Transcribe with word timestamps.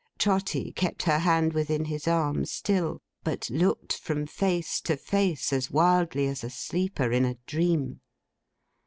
Trotty 0.17 0.71
kept 0.71 1.03
her 1.03 1.19
hand 1.19 1.53
within 1.53 1.85
his 1.85 2.07
arm 2.07 2.43
still, 2.45 3.03
but 3.23 3.51
looked 3.51 3.93
from 3.95 4.25
face 4.25 4.81
to 4.81 4.97
face 4.97 5.53
as 5.53 5.69
wildly 5.69 6.25
as 6.25 6.43
a 6.43 6.49
sleeper 6.49 7.11
in 7.11 7.23
a 7.23 7.35
dream. 7.45 8.01